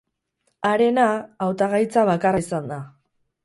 [0.69, 1.03] Harena
[1.47, 2.83] hautagaitza bakarra izan da.